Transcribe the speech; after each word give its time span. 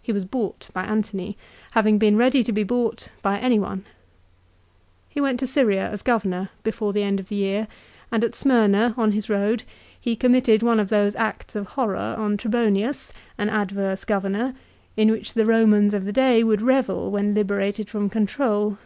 He 0.00 0.12
was 0.12 0.24
bought 0.24 0.68
by 0.72 0.84
Antony, 0.84 1.36
having 1.72 1.98
been 1.98 2.16
ready 2.16 2.44
to 2.44 2.52
be 2.52 2.62
bought 2.62 3.08
by 3.20 3.36
any 3.40 3.58
one. 3.58 3.84
He 5.08 5.20
went 5.20 5.40
to 5.40 5.46
Syria 5.48 5.90
as 5.90 6.02
Governor 6.02 6.50
before 6.62 6.92
the 6.92 7.02
end 7.02 7.18
of 7.18 7.28
the 7.28 7.34
year, 7.34 7.66
and 8.12 8.22
at 8.22 8.36
Smyrna, 8.36 8.94
on 8.96 9.10
his 9.10 9.28
road, 9.28 9.64
he 10.00 10.14
committed 10.14 10.62
one 10.62 10.78
of 10.78 10.88
those 10.88 11.16
acts 11.16 11.56
of 11.56 11.70
horror 11.70 12.14
on 12.16 12.36
Trebonius, 12.36 13.12
an 13.38 13.48
adverse 13.48 14.04
Governor, 14.04 14.54
in 14.96 15.10
which 15.10 15.34
the 15.34 15.44
Romans 15.46 15.94
of 15.94 16.04
the 16.04 16.12
day 16.12 16.44
would 16.44 16.62
revel 16.62 17.10
when 17.10 17.34
liberated 17.34 17.88
from 17.90 18.08
control. 18.08 18.78